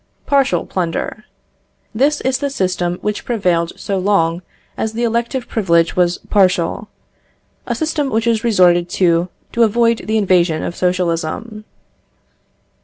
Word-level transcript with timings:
Partial 0.25 0.65
plunder. 0.65 1.25
This 1.93 2.21
is 2.21 2.39
the 2.39 2.49
system 2.49 2.97
which 3.03 3.23
prevailed 3.23 3.73
so 3.79 3.99
long 3.99 4.41
as 4.75 4.93
the 4.93 5.03
elective 5.03 5.47
privilege 5.47 5.95
was 5.95 6.17
partial 6.31 6.87
a 7.67 7.75
system 7.75 8.09
which 8.09 8.25
is 8.25 8.43
resorted 8.43 8.89
to 8.89 9.29
to 9.51 9.61
avoid 9.61 10.07
the 10.07 10.17
invasion 10.17 10.63
of 10.63 10.75
socialism. 10.75 11.65